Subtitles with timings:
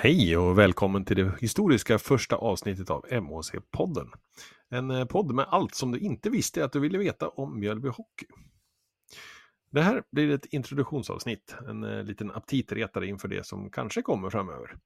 [0.00, 4.08] Hej och välkommen till det historiska första avsnittet av MHC-podden.
[4.70, 7.88] En eh, podd med allt som du inte visste att du ville veta om Mjölby
[7.88, 8.26] Hockey.
[9.70, 14.76] Det här blir ett introduktionsavsnitt, en eh, liten aptitretare inför det som kanske kommer framöver.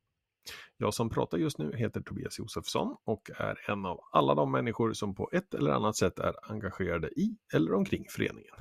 [0.76, 4.92] Jag som pratar just nu heter Tobias Josefsson och är en av alla de människor
[4.92, 8.54] som på ett eller annat sätt är engagerade i eller omkring föreningen.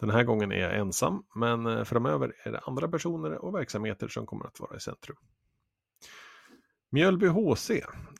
[0.00, 4.08] Den här gången är jag ensam, men eh, framöver är det andra personer och verksamheter
[4.08, 5.16] som kommer att vara i centrum.
[6.90, 7.70] Mjölby HC,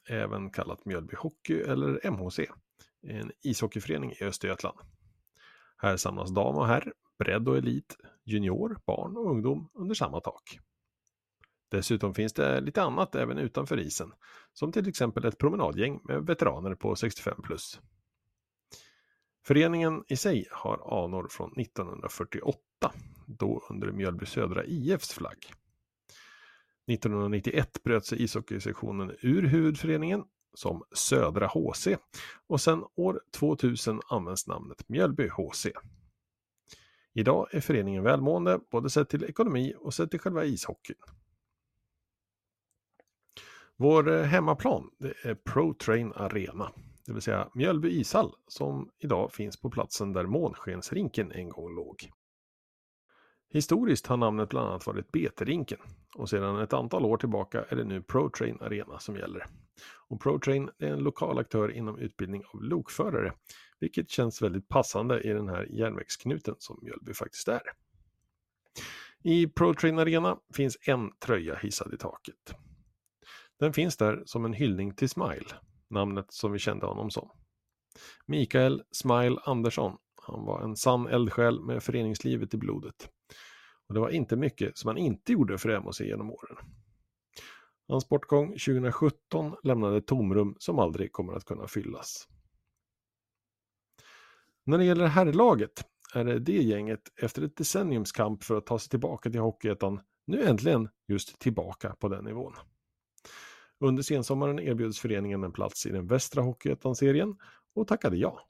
[0.08, 2.38] även kallat Mjölby Hockey eller MHC,
[3.02, 4.78] är en ishockeyförening i Östergötland.
[5.76, 10.58] Här samlas dam och herr, bredd och elit, junior, barn och ungdom under samma tak.
[11.70, 14.12] Dessutom finns det lite annat även utanför isen,
[14.52, 17.80] som till exempel ett promenadgäng med veteraner på 65 plus.
[19.50, 22.58] Föreningen i sig har anor från 1948,
[23.26, 25.52] då under Mjölby Södra IFs flagg.
[26.86, 31.88] 1991 bröt sig ishockeysektionen ur huvudföreningen som Södra HC
[32.46, 35.66] och sedan år 2000 används namnet Mjölby HC.
[37.12, 40.98] Idag är föreningen välmående både sett till ekonomi och sett till själva ishockeyn.
[43.76, 46.72] Vår hemmaplan det är ProTrain Arena
[47.10, 52.10] det vill säga Mjölby ishall, som idag finns på platsen där Månskensrinken en gång låg.
[53.52, 55.78] Historiskt har namnet bland annat varit Beterinken
[56.16, 59.46] och sedan ett antal år tillbaka är det nu ProTrain Arena som gäller.
[60.08, 63.32] Och ProTrain är en lokal aktör inom utbildning av lokförare,
[63.80, 67.62] vilket känns väldigt passande i den här järnvägsknuten som Mjölby faktiskt är.
[69.22, 72.54] I ProTrain Arena finns en tröja hissad i taket.
[73.58, 75.46] Den finns där som en hyllning till Smile,
[75.90, 77.30] namnet som vi kände honom som.
[78.26, 79.96] Mikael Smile Andersson.
[80.22, 83.08] Han var en sann eldsjäl med föreningslivet i blodet.
[83.88, 86.56] Och det var inte mycket som han inte gjorde för MHC genom åren.
[87.88, 92.28] Hans bortgång 2017 lämnade ett tomrum som aldrig kommer att kunna fyllas.
[94.64, 95.84] När det gäller herrlaget
[96.14, 100.00] är det det gänget efter ett decenniums kamp för att ta sig tillbaka till Hockeyettan
[100.26, 102.54] nu äntligen just tillbaka på den nivån.
[103.80, 107.36] Under sensommaren erbjöds föreningen en plats i den västra Hockeyettan-serien
[107.74, 108.46] och tackade ja.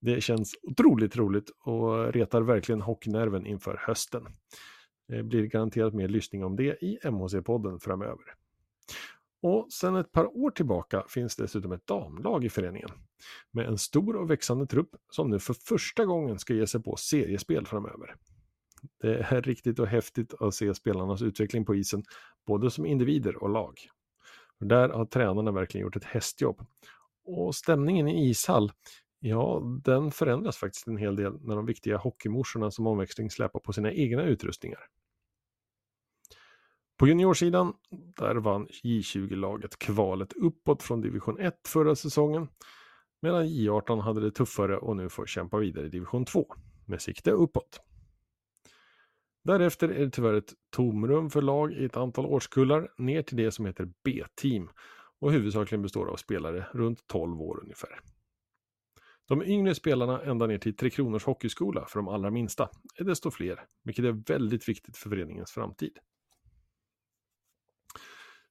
[0.00, 4.26] Det känns otroligt roligt och retar verkligen hockeynerven inför hösten.
[5.08, 8.34] Det blir garanterat mer lyssning om det i MHC-podden framöver.
[9.42, 12.90] Och sedan ett par år tillbaka finns dessutom ett damlag i föreningen
[13.50, 16.96] med en stor och växande trupp som nu för första gången ska ge sig på
[16.96, 18.16] seriespel framöver.
[19.00, 22.02] Det är riktigt och häftigt att se spelarnas utveckling på isen,
[22.46, 23.74] både som individer och lag.
[24.60, 26.66] Där har tränarna verkligen gjort ett hästjobb.
[27.24, 28.72] Och stämningen i ishall,
[29.18, 33.72] ja, den förändras faktiskt en hel del när de viktiga hockeymorsorna som omväxling släpar på
[33.72, 34.80] sina egna utrustningar.
[36.98, 37.72] På juniorsidan,
[38.16, 42.48] där vann J20-laget kvalet uppåt från division 1 förra säsongen,
[43.22, 46.46] medan J18 hade det tuffare och nu får kämpa vidare i division 2
[46.86, 47.80] med sikte uppåt.
[49.46, 53.50] Därefter är det tyvärr ett tomrum för lag i ett antal årskullar ner till det
[53.50, 54.70] som heter B-team
[55.20, 58.00] och huvudsakligen består av spelare runt 12 år ungefär.
[59.28, 63.30] De yngre spelarna ända ner till Tre Kronors Hockeyskola för de allra minsta är desto
[63.30, 65.98] fler, vilket är väldigt viktigt för föreningens framtid.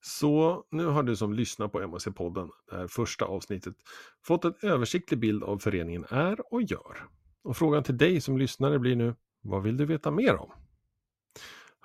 [0.01, 3.75] Så nu har du som lyssnar på MHC-podden, det här första avsnittet,
[4.25, 7.07] fått en översiktlig bild av föreningen är och gör.
[7.44, 10.64] Och frågan till dig som lyssnare blir nu, vad vill du veta mer om?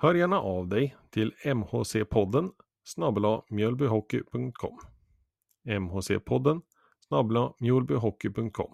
[0.01, 2.51] Hör gärna av dig till mhcpodden
[2.83, 4.79] snabela mjölbyhockey.com
[5.63, 6.61] mhcpodden
[7.07, 8.73] snabela mjölbyhockey.com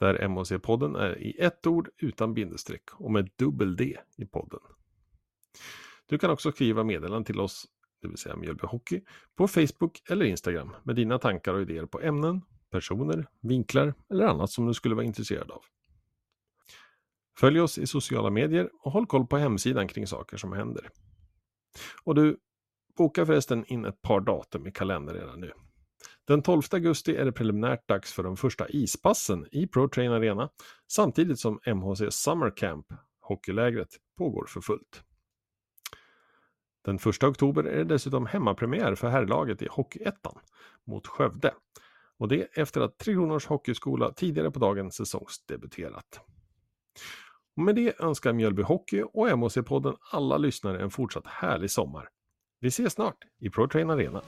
[0.00, 4.60] där MHC-podden är i ett ord utan bindestreck och med dubbel D i podden.
[6.06, 7.66] Du kan också skriva meddelanden till oss,
[8.02, 9.00] det vill säga Mjölby Hockey,
[9.36, 12.40] på Facebook eller Instagram med dina tankar och idéer på ämnen,
[12.70, 15.62] personer, vinklar eller annat som du skulle vara intresserad av.
[17.40, 20.90] Följ oss i sociala medier och håll koll på hemsidan kring saker som händer.
[22.04, 22.38] Och du,
[22.96, 25.52] boka förresten in ett par datum i kalendern redan nu.
[26.24, 30.50] Den 12 augusti är det preliminärt dags för de första ispassen i ProTrain Arena
[30.88, 32.86] samtidigt som MHC Summer Camp,
[33.20, 35.02] hockeylägret, pågår för fullt.
[36.84, 40.38] Den 1 oktober är det dessutom hemmapremiär för herrlaget i Hockeyettan
[40.86, 41.54] mot Skövde.
[42.18, 46.20] Och det efter att Tre Kronors Hockeyskola tidigare på dagen säsongsdebuterat.
[47.58, 52.08] Och med det önskar Mjölby Hockey och MHC-podden alla lyssnare en fortsatt härlig sommar.
[52.60, 54.22] Vi ses snart i ProTrain Arena.